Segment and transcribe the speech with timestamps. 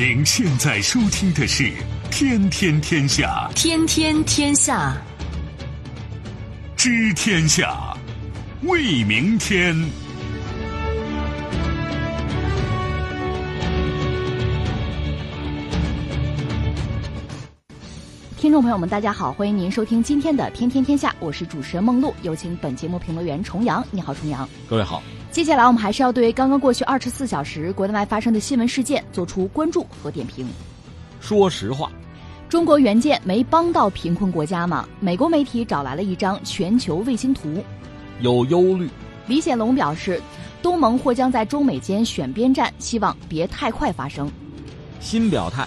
[0.00, 1.64] 您现在收听的是
[2.10, 4.96] 《天天天下》，天天天下，
[6.74, 7.94] 知天下，
[8.62, 9.76] 为明天。
[18.38, 23.86] 听众朋友们，大家好，欢迎您收听今天的《天天天下》，我是主持人梦露，有请本节目评论员重阳。
[23.90, 24.48] 你好，重阳。
[24.66, 25.02] 各位好。
[25.30, 30.48] 接下来我们还是要对刚刚过去二十四小时国内外发生的新闻事件做出关注和点评。
[31.20, 31.92] 说实话，
[32.48, 34.88] 中国援建没帮到贫困国家吗？
[34.98, 37.62] 美国媒体找来了一张全球卫星图，
[38.20, 38.90] 有忧虑。
[39.28, 40.20] 李显龙表示，
[40.60, 44.28] 东盟或将在中美间选边站，希望别太快发生。
[44.98, 45.64] 新表态。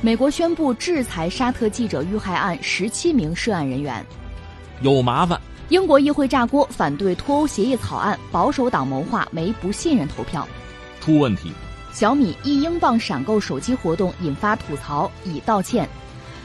[0.00, 4.04] 美国宣布制裁沙特记者遇害案十七名涉案人员，
[4.80, 5.38] 有麻烦。
[5.68, 10.46] 英国议会炸锅，反对脱欧协议草案，保守党谋划没不信任投票，
[11.00, 11.50] 出问题。
[11.92, 15.88] 小米一英镑闪购手机活动引发吐槽，已道歉。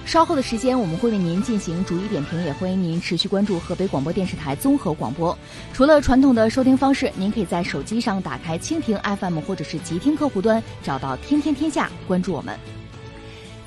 [0.08, 5.38] 稍后的时间我们会为您进行逐一点评，也欢迎您持续关注河北广播电视台综合广播。
[5.72, 12.58] 除了传统的收听方式，您可以在手机上打开蜻蜓 FM 或者是极听客户端，找到天天天下，关注我们。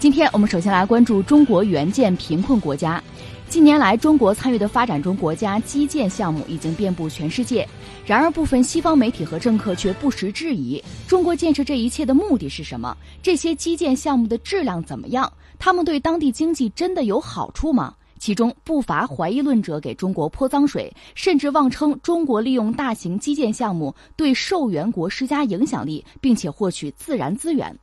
[0.05, 3.03] 今天我们首先来关注中国援建贫困国家。
[3.49, 7.67] 近年来，中国参与的发展中国家基建项目已经遍布全世界。
[8.05, 12.95] 然而，部分西方媒体和政客却不时质疑：中国建设这一切的目的是什么？
[13.23, 15.33] 这些基建项目的质量怎么样？
[15.59, 17.95] 他们对当地经济真的有好处吗？
[18.25, 27.79] 其中不乏怀疑论者给中国泼脏水，甚至妄称中国利用大型基建项目对受援国施加影响力，并且获取自然资源。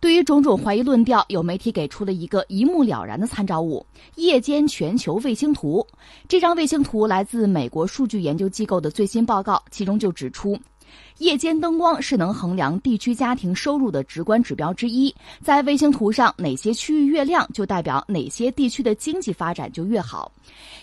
[0.00, 3.84] 对于种种怀疑论调，有媒体给出了一个一目了然的参照物——
[4.16, 5.86] 夜间全球卫星图。
[6.26, 10.58] 这张卫星图来自美国数据研究机构的最新报告，其中就指出。
[11.18, 15.14] 夜间灯光是能衡量地区家庭收入的直观指标之一。
[15.42, 20.30] 在卫星图上，哪些区域越亮，就代表哪些地区的经济发展就越好。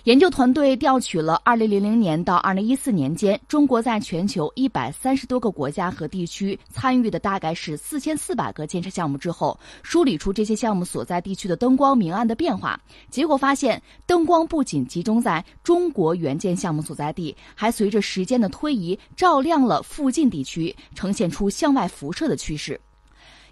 [0.06, 12.80] 研究团队调取了2000年到2014年间中国在全球130多个国家和地区参与的大概是4400个建设项目之后，梳理出这些项目所在地区的灯光明暗的变化。
[13.09, 22.78] 结果发现，灯光不仅集中在中国援建项目所在地，还随着时间的推移，照亮了附近近地区，呈现出向外辐射的趋势。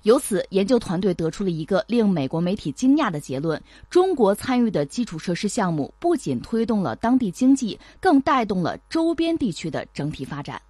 [0.03, 10.61] 由此，研究团队得出了一个令美国媒体惊讶的结论：中国参与的基础设施项目不仅推动了当地经济，更带动了周边地区的整体发展。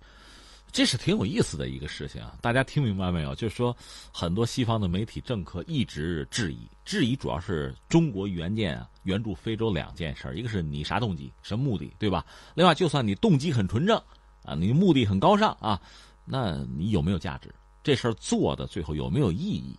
[0.72, 2.36] 这是挺有意思的一个事情啊！
[2.42, 3.34] 大家听明白没有？
[3.34, 3.76] 就是说，
[4.14, 12.24] 很多西方的媒体政客一直质疑，质疑主要是中国援建啊、援助非洲两件事：一个是你啥动机、什么目的，对吧？
[12.54, 14.00] 另外，就算你动机很纯正
[14.48, 15.80] 啊，你目的很高尚啊，
[16.24, 17.54] 那你有没有价值？
[17.84, 19.78] 这事儿做的最后有没有意义，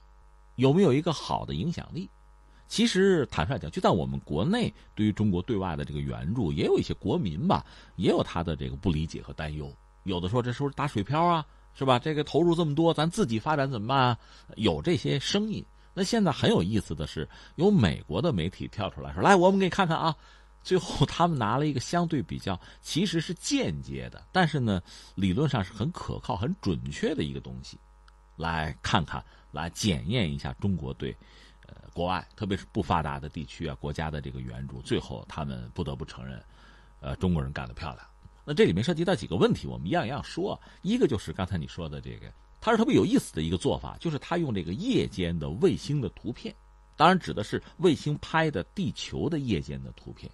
[0.56, 2.08] 有没有一个好的影响力？
[2.68, 7.64] 其实坦率讲，就在我们国内，对于中国对外的这个援助，也有一些国民吧，
[7.96, 9.72] 也有他的这个不理解和担忧。
[10.04, 11.44] 有的说这是不是打水漂啊？
[11.74, 11.98] 是吧？
[11.98, 14.18] 这个投入这么多，咱自己发展怎么办？
[14.56, 15.64] 有这些声音。
[15.94, 20.14] 那现在很有意思的是，有美国的媒体跳出来说：“来，我们给你看看啊。”
[20.68, 24.82] 最后，他们拿了一个相对比较，其实是间接的，但是呢，
[25.14, 27.78] 理论上是很可靠、很准确的一个东西。
[28.36, 31.16] 来看看，来检验一下中国对，
[31.66, 34.82] 呃，国外特别是不发达的地区啊国家的这个援助。
[34.82, 36.38] 最后，他们不得不承认，
[37.00, 38.06] 呃，中国人干得漂亮。
[38.44, 40.60] 那这里面涉及到几个问题，我们一样一样说。
[40.82, 42.30] 一个就是刚才你说的这个，
[42.60, 46.54] 它是特别有意思的一个做法，就是他用这个夜间的卫星的图片，
[46.94, 50.30] 当然指的是卫星拍的地球的夜间的图片，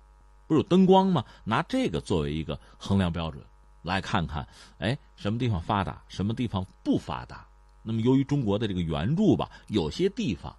[0.46, 1.24] 不是有灯光吗？
[1.44, 3.44] 拿这个作为一个衡量标准，
[3.82, 4.46] 来看看，
[4.78, 7.46] 哎，什么地方发达，什么地方不发达。
[7.82, 10.54] 那么，由于中国的这个援助吧，有些地方，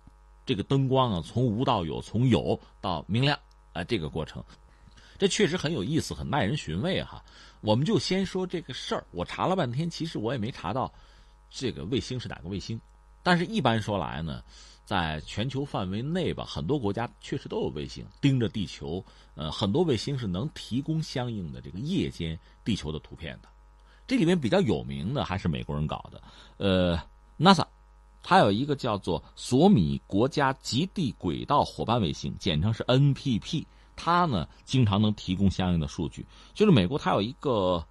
[0.45, 3.37] 这个灯光啊，从无到有，从有到明亮，
[3.73, 4.43] 啊，这个过程，
[5.17, 7.23] 这确实很有意思，很耐人寻味哈。
[7.61, 9.03] 我们就先说这个事儿。
[9.09, 10.93] 我查了半天，其实我也没查到
[11.49, 12.79] 这个卫星是哪个卫星。
[13.23, 14.43] 但是，一般说来呢，
[14.85, 19.03] 在全球范围内吧，很多国家确实都有卫星盯着地球。
[19.33, 23.49] 呃，很多卫星是能提供相应的这个夜间地球的图片的。
[24.07, 26.21] 这里面比较有名的还是美国人搞的，
[26.57, 26.97] 呃。
[27.37, 27.65] NASA，
[28.23, 33.65] 它有一个叫做索米国家极地轨道伙伴卫星，简称是 NPP。
[33.97, 36.25] 它呢，经常能提供相应的数据。
[36.53, 37.85] 就是美国，它有一个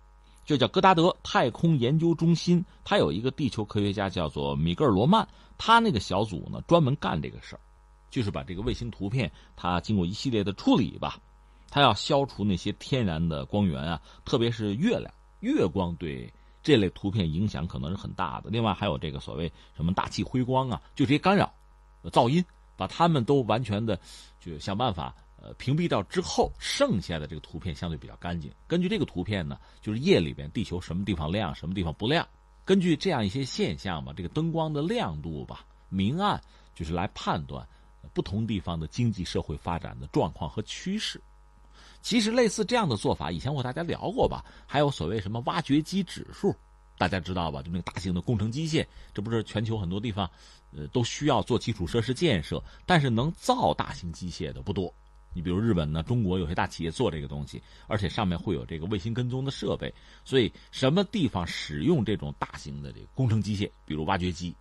[0.45, 5.27] 就叫戈达德太空研究中心，它有一个地球科学家叫做米格尔罗曼，
[5.57, 7.61] 他那个小组呢，专门干这个事儿，
[8.11, 11.19] 就是把这个卫星图片，它经过一系列的处理吧，
[11.71, 16.33] 它要消除那些天然的光源啊，特别是月亮、月光对
[16.63, 18.51] 这类图片影响可能是很大的。
[18.51, 21.53] 另外还有这个所谓什么大气辉光啊，就这些干扰、
[22.05, 22.45] 噪音，
[22.77, 23.99] 把它们都完全的
[24.41, 25.15] 就想办法
[25.45, 28.51] 呃屏蔽掉之后，剩下的这个图片相对比较干净。
[28.67, 32.27] 根据这个图片呢，就是夜里边地球什么地方亮，什么地方不亮。
[32.65, 36.41] 根据这样一些现象吧，这个灯光的亮度吧、明暗，
[36.75, 37.69] 就是来判断
[38.15, 41.21] 不同地方的经济社会发展的状况和趋势。
[42.01, 44.43] 其实类似这样的做法，以前我和大家聊过吧。
[44.67, 46.57] 还有所谓什么挖掘机指数，
[46.97, 47.61] 大家知道吧？
[47.63, 50.31] 就那个大型的工程机械，这不是全球很多地方，
[50.73, 54.93] 呃，都需要做基础设施建设，但是能造大型机械的不多。
[55.35, 59.93] 你比如日本呢，中国有些大企业做这个东西，而且上面会有这个卫星跟踪的设备，
[60.25, 64.55] 所以什么地方使用这种大型的这个工程机械，比如挖掘机，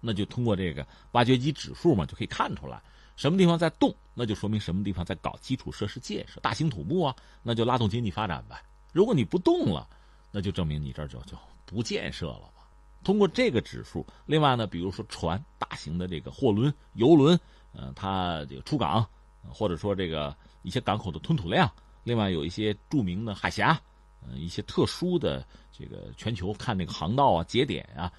[0.00, 2.82] 那就通过这个挖掘机指数嘛，就可以看出来。
[3.14, 8.62] 什么地方在动，那就说明什么地方在搞基础设施建设、大型土木啊，那就拉动经济发展呗。
[8.92, 9.88] 如果你不动了，
[10.30, 11.34] 那就证明你这儿就就
[11.64, 12.62] 不建设了嘛。
[13.02, 17.38] 通过这个指数，另外呢，比如说船、大型的这个货轮、游轮，
[17.72, 19.08] 嗯，它这个出港，
[19.52, 21.70] 或者说这个一些港口的吞吐量，
[22.04, 23.80] 另外有一些著名的海峡，
[24.26, 28.12] 嗯，一些特殊的这个全球看那个航道啊、节点啊，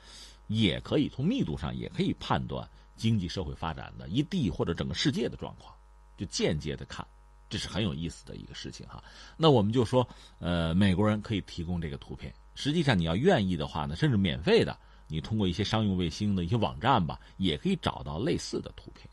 [0.47, 2.67] 也可以从密度上也可以判断。
[2.97, 5.71] 经济社会发展的一地或者整个世界的状况，
[6.17, 7.05] 就间接的看，
[7.47, 9.03] 这是很有意思的一个事情哈。
[9.37, 10.07] 那我们就说，
[10.39, 12.33] 呃，美国人可以提供这个图片。
[12.55, 14.75] 实际上，你要愿意的话呢，甚至免费的，
[15.07, 19.07] 你通过一些商用卫星的一些网站吧，也可以找到类似的图片。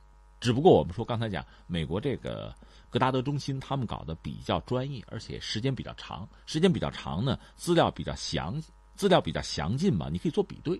[0.44, 2.54] 只不过我们说刚才讲，美国这个
[2.90, 8.62] 格达德中心他们搞的比较专业，而且时间比较长，时间比较长呢，资料比较详，
[8.94, 10.78] 资料比较详尽吧，你可以做比对。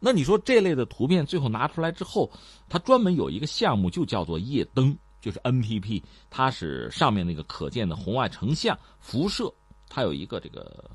[0.00, 2.30] 那你说这类的图片最后拿出来之后，
[2.66, 9.52] 它专门有一个项目，就叫做夜灯，就是 NPP，它是上面那个可见的红外成像辐射，
[9.86, 10.90] 它有一个这个，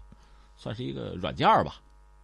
[0.58, 1.80] 算是一个软件吧。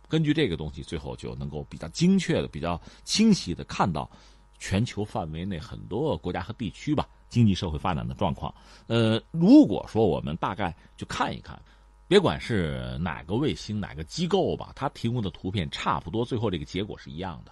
[0.10, 4.10] 根据这个东西，最后就能够比较精确的、比较清晰的看到
[4.58, 8.54] 全球范围内很多国家和地区吧经济社会发展的状况。
[8.88, 11.60] 呃，如果说我们大概就看一看。
[12.08, 17.52] 别管是哪个卫星、哪个机构吧，它提供的图片差不多，最后这个结果是一样的。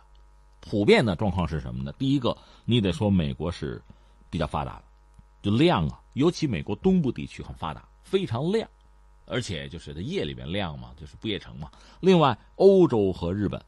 [0.59, 1.91] 普遍的状况是什么呢？
[1.93, 3.81] 第一个，你得说美国是
[4.29, 4.83] 比较发达的，
[5.41, 8.69] 就亮啊，尤其美国东部地区很发达，非常亮，
[9.25, 11.71] 而且就是在夜里边亮嘛，就是不夜城嘛。
[11.99, 13.59] 另外，欧洲和日本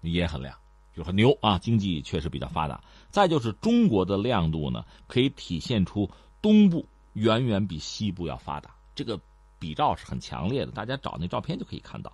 [0.00, 0.58] 也很亮，
[0.96, 2.80] 就很牛啊，经济确实比较发达。
[3.10, 6.10] 再就是中国的亮度呢，可以体现出
[6.40, 9.20] 东部远远比西部要发达，这个。
[9.56, 12.12] 比照是很强烈的，大家找那照片就可以看到。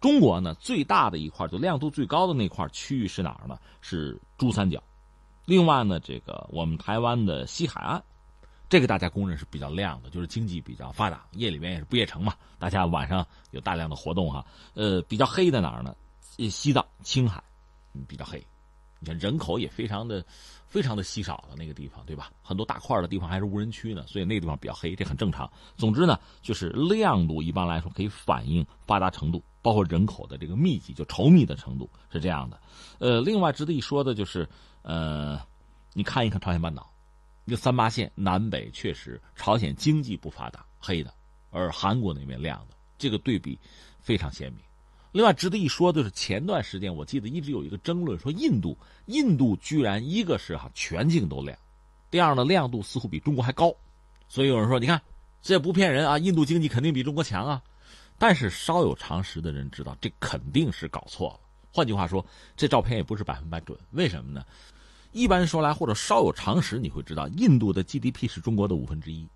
[0.00, 3.58] 中国呢，最大的一块就亮度最高的那块区域是哪儿呢？
[3.80, 4.80] 是珠三角。
[5.46, 8.00] 另外呢，这个我们台湾的西海岸，
[8.68, 14.46] 这个大家公认是比较亮的，就是经济比较发达，夜里边也是不夜城嘛，大家晚上有大量的活动哈。
[14.74, 15.96] 呃，比较黑在哪儿呢？
[16.20, 17.42] 西藏、青海，
[18.06, 18.44] 比较黑。
[18.98, 20.24] 你看人口也非常的。
[20.72, 22.32] 非常的稀少的那个地方，对吧？
[22.42, 25.46] 很多大块的地方还是无人区呢，所以那个地方比较黑，这很正常。
[25.76, 32.58] 总之呢，就是亮度一般来说可以反映发达程度，包括人口的这个密集，就稠密的程度是这样的。
[33.00, 34.48] 呃，另外值得一说的就是，
[34.80, 35.38] 呃，
[35.92, 36.90] 你看一看朝鲜半岛，
[37.44, 41.10] 一个三八线南北确实朝鲜经济不发达，黑的；
[41.50, 43.58] 而韩国那边亮的，这个对比
[44.00, 44.62] 非常鲜明。
[45.12, 51.56] 另外值得一说的是，前段时间我记得一直有一个争论，说印度，印度居然一个是哈全境都亮，
[52.10, 53.74] 第二呢亮度似乎比中国还高，
[54.26, 55.00] 所以有人说，你看
[55.42, 57.62] 这不骗人啊，印度经济肯定比中国强啊。
[58.18, 61.40] 但是稍有常识的人知道，这肯定是搞错了。
[61.70, 62.24] 换句话说，
[62.56, 63.78] 这照片也不是百分百准。
[63.90, 64.44] 为什么呢？
[65.10, 69.28] 一般说来，或者稍有常识，你会知道，印度的 GDP 是中国的五分之一，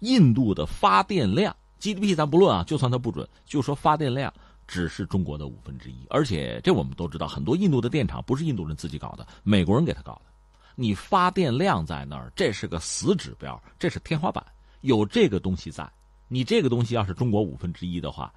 [0.00, 4.32] 印度的发电量 GDP 咱不论啊，就算它不准，就说发电量。
[4.66, 10.32] 只是中国的五分之一，而且这我们都知道，很多印度的电厂不是印度人自己搞的，美国人给他搞的。
[10.74, 14.44] 你发电量在那儿，这是个死指标，这是天花板。
[14.82, 15.90] 有这个东西在，
[16.28, 18.32] 你这个东西要是中国五分之一的话，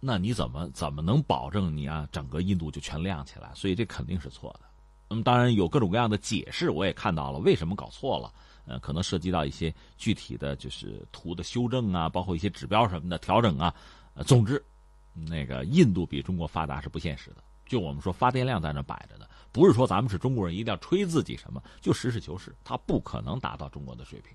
[0.00, 3.50] 那你怎么怎么能保证你啊整个印度就全亮起来？
[3.54, 4.60] 所以这肯定是错的。
[5.08, 8.32] 那么当然有各种各样的解释，我也看到了为什么搞错了。
[8.64, 13.74] 呃，可能涉及到一些具体的就是图的修正啊，包括一些指标什么的调整啊。
[14.14, 14.64] 呃，总之。
[15.12, 24.34] 那个印度比中国发达是不现实的，就我们说发电量在那摆着呢，不是说咱们是中国人一定要吹自己什么，就实事求是，它不可能达到中国的水平。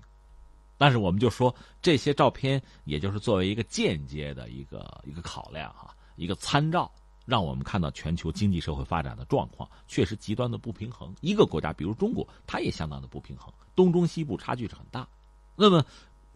[0.76, 6.90] 但是我们就说这些照片，也就是作为一个间接的一个一个考量哈，一个参照，
[7.26, 11.12] 让我们看到全球经济社会发展的状况确实极端的不平衡。
[11.20, 15.08] 一个国家，比如中国，它也相当的不平衡，东中西部差距是很大。
[15.56, 15.84] 那么。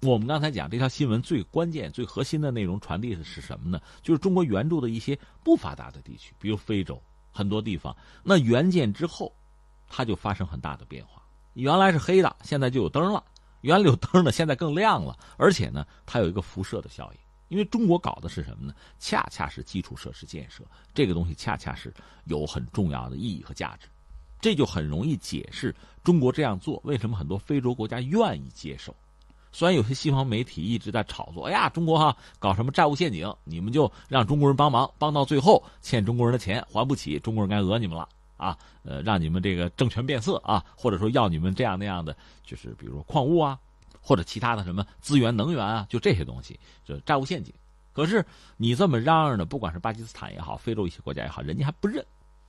[0.05, 3.81] 我们刚才讲这条新闻最关键、最核心的内容传递的是什么呢？
[4.03, 7.97] 就是中国援助的一些不发达的地区，比如非洲很多地方。
[8.25, 9.33] 那援建之后，
[9.89, 11.23] 它就发生很大的变化。
[11.55, 13.23] 原来是黑的，现在就有灯了；
[13.61, 15.17] 原来有灯呢，现在更亮了。
[15.37, 17.21] 而且呢，它有一个辐射的效应。
[17.47, 18.75] 因为中国搞的是什么呢？
[18.99, 21.95] 恰恰是基础设施建设，这个东西恰恰是
[22.25, 23.87] 有很重要的意义和价值。
[24.41, 28.93] 这就很容易解释中国这样做为什么很多非洲国家愿意接受。
[29.53, 38.57] 虽然有些西方媒体一直在炒作，哎呀，中国哈搞什么债务陷阱，你们就让中国人帮忙，帮到最后欠中国人的钱还不起，中国人该讹你们了啊！
[38.83, 43.59] 呃，让你们这个政权变色啊，或者说要你们这样那样的，就是比如说矿物啊，
[44.01, 47.53] 或者其他的什么资源能源啊，就这些东西，就债务陷阱。
[47.93, 48.25] 可是
[48.57, 52.05] 你这么嚷嚷的，不管是巴基斯坦也好，非洲一些国家也好，人家还不认，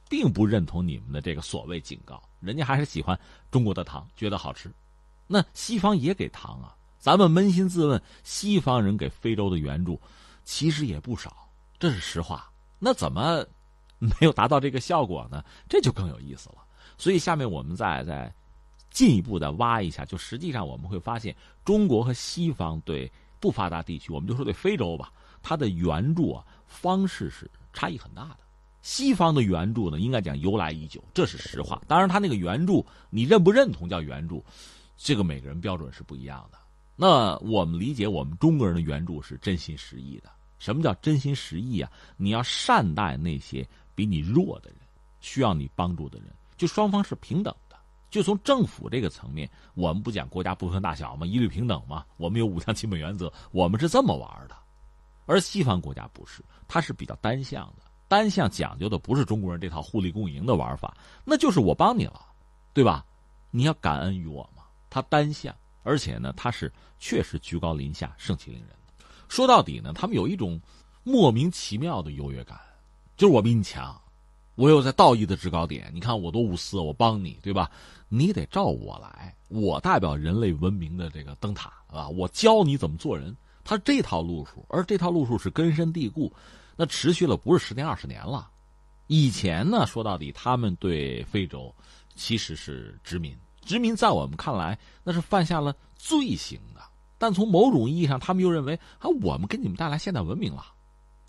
[0.07, 3.19] 并不认同你们的这个所谓警告，人家还是喜欢
[3.51, 4.71] 中国的糖，觉得好吃。
[5.27, 6.73] 那西方也给糖啊。
[7.03, 9.99] 咱们扪心自问，西方人给非洲的援助
[10.45, 12.49] 其实也不少，这是实话。
[12.79, 13.45] 那怎么
[13.99, 15.43] 没有达到这个效果呢？
[15.67, 16.59] 这就更有意思了。
[16.97, 18.33] 所以下面我们再再
[18.89, 28.37] 进一步的挖一下，就实际上我们会发现，中国和西方对不发达地区，我们就说对非洲吧，它的援助啊方式是差异很大的。
[28.81, 31.81] 西方的援助呢，应该讲由来已久，这是实话。
[31.85, 34.41] 当然，他那个援助你认不认同叫援助，
[34.95, 36.57] 这个每个人标准是不一样的。
[37.03, 40.29] 那我们理解，我们中国人的援助是真心实意的。
[40.57, 41.91] 什么叫真心实意啊？
[42.15, 44.79] 你要善待那些比你弱的人，
[45.19, 47.75] 需要你帮助的人，就双方是平等的。
[48.09, 52.05] 就从政府这个层面，我们不讲国家不分大小嘛，一律平等嘛。
[52.15, 54.55] 我们有五项基本原则，我们是这么玩的。
[55.25, 57.83] 而西方国家不是，它是比较单向的。
[58.07, 60.95] 单向讲究的不是中国人这套互利共赢的玩法，
[61.25, 62.21] 那就是我帮你了，
[62.71, 63.05] 对吧？
[63.51, 64.63] 你要感恩于我嘛。
[64.89, 65.53] 它单向。
[65.83, 68.69] 而且呢，他是确实居高临下、盛气凌人。
[69.27, 70.59] 说到底呢，他们有一种
[71.03, 72.59] 莫名其妙的优越感，
[73.15, 73.99] 就是我比你强，
[74.55, 75.91] 我有在道义的制高点。
[75.93, 77.69] 你看我多无私，我帮你，对吧？
[78.09, 82.07] 你得照我来，我代表人类文明的这个灯塔啊！
[82.07, 83.35] 我教你怎么做人。
[83.63, 86.31] 他这套路数，而这套路数是根深蒂固，
[86.75, 88.49] 那持续了不是十年二十年了。
[89.07, 91.73] 以前呢，说到底，他们对非洲
[92.13, 93.35] 其实是殖民。
[93.65, 96.81] 殖民在我们看来那是犯下了罪行的，
[97.17, 100.65] 但从某种意义上，他们又认为啊，我们给你们带来现代文明了，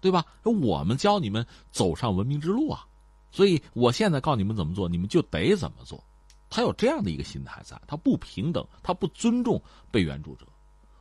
[0.01, 0.25] 对吧？
[0.43, 2.87] 我们教你们走上文明之路啊，
[3.31, 6.03] 所以我现在告你们怎么做，你们就得怎么做。
[6.51, 9.61] 他有这样的一个心态在，他不平等，他不尊重
[9.91, 10.47] 被援助者。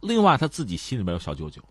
[0.01, 1.63] 另外，他自己心里边有小九九，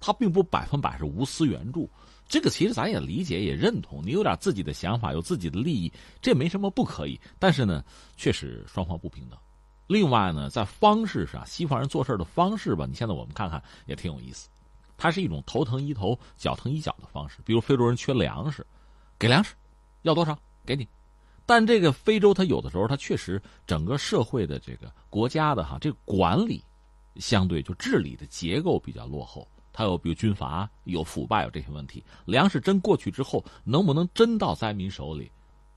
[0.00, 1.88] 他并不百分百是无私援助。
[2.28, 7.20] 这个其实咱也理解也认同，你有点自己的想法，有自己的利益，这没什么不可以。
[7.38, 7.84] 但是呢，
[8.16, 9.38] 确实双方不平等。
[9.86, 14.48] 另外呢，在方式上，西方人做事的方式吧，你现在我们看看也挺有意思。
[14.96, 17.38] 它是一种头疼医头、脚疼医脚的方式。
[17.44, 18.66] 比如非洲人缺粮食，
[19.18, 19.54] 给粮食，
[20.02, 20.88] 要多少给你。
[21.44, 26.64] 但这个非洲它有的时候它确实整个社会的这个国家的哈这个管理，
[27.16, 29.46] 相对就治理的结构比较落后。
[29.76, 35.30] 它有比如军阀有腐败有这些问题，粮食真过去之后能不能真到灾民手里，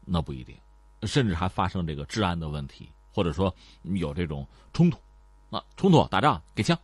[0.05, 0.55] 那不一定，
[1.03, 3.53] 甚至还发生这个治安的问题，或者说
[3.83, 4.97] 有这种冲突，
[5.49, 6.79] 啊冲突打仗给枪，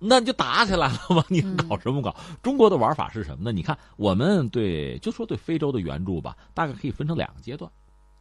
[0.00, 1.24] 那你就打起来了嘛？
[1.28, 2.16] 你搞什么搞？
[2.42, 3.52] 中国的玩法是什么呢？
[3.52, 7.70] 你看我们对就说对非洲的援助吧，大概可以分成两个阶段，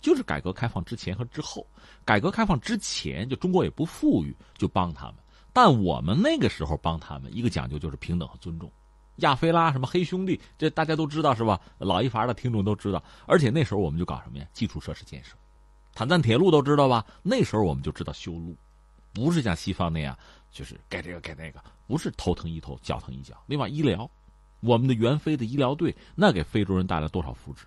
[0.01, 1.65] 就是改革开放之前和之后。
[2.05, 5.15] 改革开放之前就中国也不富裕，就帮他们。
[5.51, 8.71] 但我们那个时候帮他们，一个讲究就是平等和尊重。
[9.17, 11.59] 亚非拉什么黑兄弟，这大家都知道是吧？
[11.77, 13.03] 老一伐的听众都知道。
[13.25, 14.47] 而且那时候我们就搞什么呀？
[14.53, 15.35] 基础设施建设，
[15.93, 17.05] 坦赞铁路都知道吧？
[17.21, 18.55] 那时候我们就知道修路，
[19.13, 20.17] 不是像西方那样，
[20.51, 23.35] 就是盖这个盖那个，不是头疼一头，脚疼一脚。
[23.45, 24.09] 另外医疗，
[24.61, 27.63] 我们的援非的医疗队，那给非洲人带来多少福祉？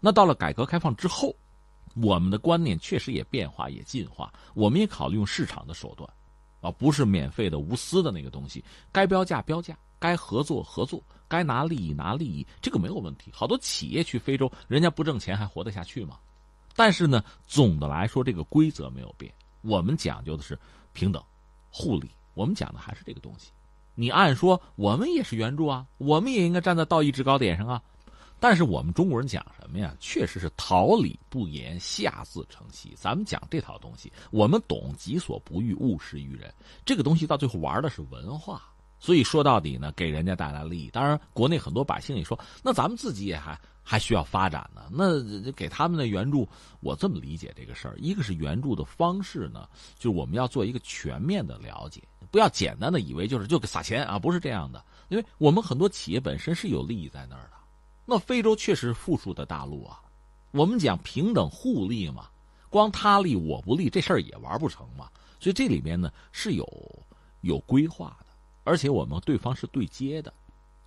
[0.00, 1.36] 那到了改革开放之后，
[1.96, 6.08] 我们的观念确实也变化也进化，我们也考虑用市场的手段。
[6.64, 13.30] 啊，不是免费的、无私的那个东西，该标价标价，该合作合作，该拿利益拿利益，这个没有问题。
[13.34, 16.18] 好多企业去非洲，人家不挣钱还活得下去吗？
[16.74, 19.30] 但是呢，总的来说，这个规则没有变。
[19.60, 20.58] 我们讲究的是
[20.94, 21.22] 平等、
[21.70, 23.50] 互利，我们讲的还是这个东西。
[23.94, 27.82] 你按说，我们也是援助啊，我们也应该站在道义制高点上啊。
[28.44, 29.96] 但是我们中国人讲什么呀？
[29.98, 32.94] 确实是桃李不言，下自成蹊。
[32.94, 36.52] 咱们讲这套东西，我们懂己所不欲，勿施于人。
[36.84, 38.62] 这个东西到最后玩的是文化，
[38.98, 40.90] 所以说到底呢，给人家带来利益。
[40.90, 44.82] 当然，国内很多百姓也说，那咱们自己也还还需要发展呢。
[44.92, 46.46] 那给他们的援助，
[46.80, 49.66] 我这么理解这个事儿：一个是援助的方式呢，
[49.98, 54.84] 就是我们要做一个全面的了解，不要简单的以为就是就撒钱啊，不是这样的。
[55.08, 57.63] 因为我们很多企业本身是有利益在那儿的。
[58.04, 60.00] 那非洲确实是富庶的大陆啊，
[60.50, 62.28] 我们讲平等互利嘛，
[62.68, 65.08] 光他利我不利这事儿也玩不成嘛。
[65.40, 66.66] 所以这里面呢是有
[67.42, 68.26] 有规划的，
[68.64, 70.32] 而且我们对方是对接的，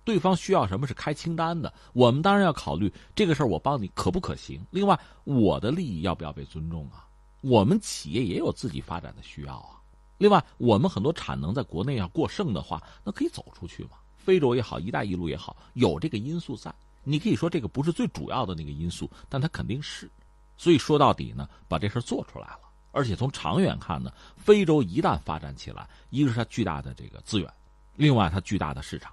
[0.04, 4.60] 对方需要什么是开清单的，我们当然要考虑这个事儿我帮你可不可行。
[4.70, 7.06] 另外，我的利益要不要被尊重啊？
[7.40, 9.80] 我们企业也有自己发展的需要啊。
[10.18, 13.90] 另外，我们很多产能在国内要过剩的话，那可以走出去嘛。
[14.16, 16.74] 非洲也好，一带一路也好，有这个因素在。
[17.04, 20.10] 你可以说这个不是最主要的那个因素，但它肯定是。
[20.56, 22.60] 所以说到底呢，把这事做出来了。
[22.90, 27.52] 而且从长远看呢，非洲一旦发展起来，一个是它巨大的这个资源，
[27.96, 29.12] 另外它巨大的市场，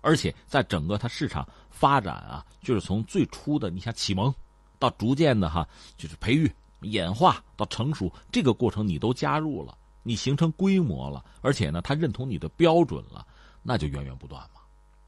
[0.00, 4.34] 而且在整个它市场发展啊，就是从最初的你想启蒙，
[4.78, 9.78] 到逐渐的哈，就是培育、演化到成熟，这个过程你都加入了。
[10.02, 13.24] 你形成规模了，而且呢，他认同你的标准了，
[13.62, 14.60] 那就源源不断嘛。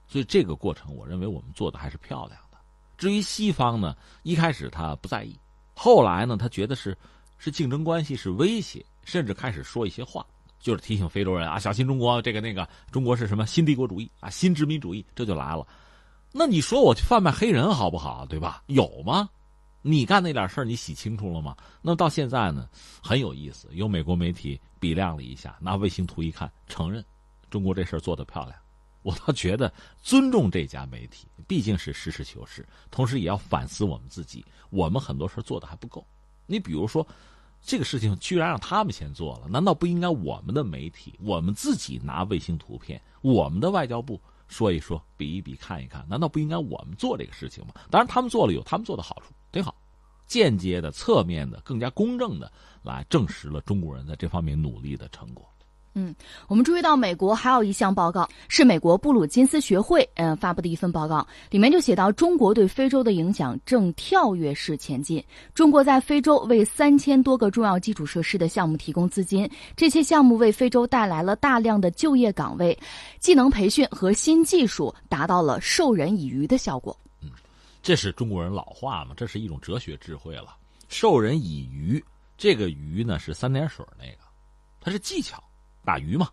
[0.07, 2.59] 所以这个过程，我认为我们做的还是漂亮的。
[2.97, 5.39] 至于西方呢，一开始他不在意，
[5.75, 6.97] 后来呢，他觉得是
[7.39, 10.25] 是竞争关系，是威胁，甚至开始说一些话，
[10.61, 15.67] 就是提醒非洲人啊，小心中国这个那个，中国是什么新帝国主义啊，新殖民主义，这就来了。
[16.33, 18.25] 那你说我去贩卖黑人好不好？
[18.27, 18.63] 对吧？
[18.67, 19.29] 有吗？
[19.83, 21.55] 你干那点事儿，你洗清楚了吗？
[21.83, 22.69] 那到现在呢，
[23.03, 23.69] 很有意思。
[23.73, 27.05] 有美国媒体比量了一下，拿卫星图一看，承认
[27.51, 28.57] 中国这事儿做得漂亮。
[29.05, 29.71] 我倒觉得
[30.03, 36.05] 尊重这家媒体，毕竟是实事求是，同时也要反思我们自己，我们很多事做的还不够。
[36.47, 37.07] 你比如说，
[37.61, 44.19] 这个事情居然让他们先做了，难道不应该我们的媒体，我们自己拿卫星图片，我们的外交部
[44.49, 47.75] 说一说，比一比，看一看，难道不应该我们做这个事情吗？
[47.91, 49.35] 当然，他们做了有他们做的好处。
[49.53, 49.77] 挺好，
[50.27, 52.51] 间接的、侧面的、更加公正的
[52.83, 55.47] 来证实了中国人在这方面努力的成果。
[55.95, 56.15] 嗯，
[56.49, 65.25] 我们注意到美国还有一项报告，是美国布鲁金斯学会嗯发布的一份报告，里面就写到中国对非洲的影响正跳跃式前进。
[65.55, 72.77] 中国在非洲为三千多个重要基础设施的项目提供资金，这些项目为非洲带来了大量的就业岗位、
[73.21, 76.97] 技能培训和新技术，达到了授人以渔的效果。
[77.23, 77.31] 嗯
[77.83, 79.13] 这是中国人老话嘛？
[79.15, 80.57] 这是一种哲学智慧了。
[80.89, 82.03] 授人以渔，
[82.39, 84.25] 这个渔呢是三点水那个，
[84.81, 85.43] 它是技巧，
[85.85, 86.29] 打鱼嘛。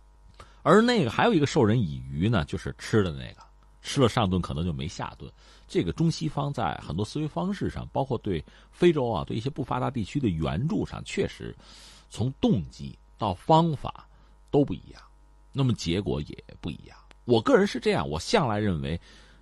[0.62, 3.42] 而那个还有一个授人以渔呢，就是吃的那个，
[3.82, 5.30] 吃了上顿可能就没下顿。
[5.68, 11.54] 这个中西方在很多思维方式上，包括对非洲啊，对一些不发达地区的援助上，确实
[12.10, 14.08] 从动机到方法
[14.50, 15.02] 都不一样，
[15.52, 16.96] 那么结果也不一样。
[17.24, 19.00] 我个人是这样，我向来认为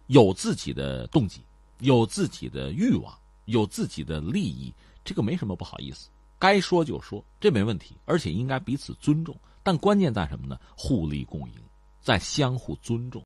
[0.08, 1.42] 有自己的动机。
[1.80, 4.70] 有自己的欲望，有自己的利益，
[5.02, 9.34] 这个没什么不好意思，该说就说，这没问题，而且应该彼此尊重。
[9.62, 10.58] 但关键在什么呢？
[10.76, 11.54] 互利共赢，
[12.00, 13.18] 在相互尊重。